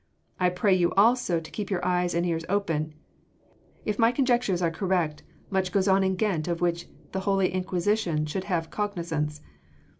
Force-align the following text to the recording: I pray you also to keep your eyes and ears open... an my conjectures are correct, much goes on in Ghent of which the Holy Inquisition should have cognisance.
I 0.39 0.49
pray 0.49 0.73
you 0.73 0.91
also 0.93 1.39
to 1.39 1.51
keep 1.51 1.69
your 1.69 1.85
eyes 1.85 2.15
and 2.15 2.25
ears 2.25 2.43
open... 2.49 2.95
an 3.85 3.95
my 3.99 4.11
conjectures 4.11 4.59
are 4.59 4.71
correct, 4.71 5.21
much 5.51 5.71
goes 5.71 5.87
on 5.87 6.03
in 6.03 6.15
Ghent 6.15 6.47
of 6.47 6.59
which 6.59 6.87
the 7.11 7.19
Holy 7.19 7.51
Inquisition 7.53 8.25
should 8.25 8.45
have 8.45 8.71
cognisance. 8.71 9.41